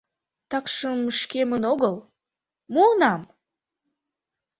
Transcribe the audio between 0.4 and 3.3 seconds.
—Такшым шкемын огыл— муынам.